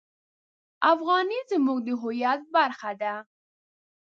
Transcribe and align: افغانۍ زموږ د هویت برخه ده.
افغانۍ 0.93 1.39
زموږ 1.51 1.79
د 1.83 1.89
هویت 2.01 2.41
برخه 2.55 2.91
ده. 3.01 3.13